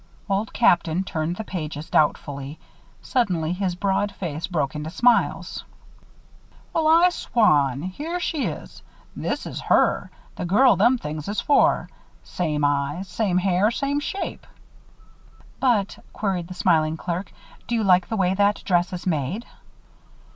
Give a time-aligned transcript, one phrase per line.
[0.27, 2.57] Old Captain turned the pages, doubtfully.
[3.03, 5.63] Suddenly his broad face broke into smiles.
[6.73, 7.83] "Well, I swan!
[7.83, 8.81] Here she is.
[9.15, 11.87] This is her the girl them things is for.
[12.23, 14.47] Same eyes, same hair, same shape"
[15.59, 17.31] "But," queried the smiling clerk,
[17.67, 19.45] "do you like the way that dress is made?"